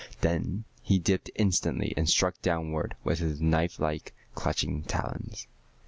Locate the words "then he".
0.21-0.97